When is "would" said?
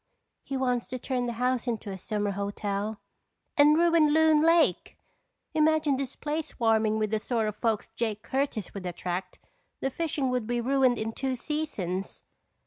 8.73-8.87, 10.31-10.47